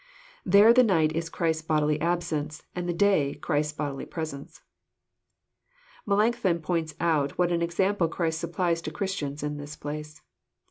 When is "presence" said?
4.07-4.61